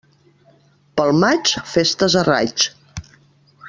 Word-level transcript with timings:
Pel 1.01 1.13
maig, 1.25 1.53
festes 1.75 2.19
a 2.23 2.27
raig. 2.33 2.69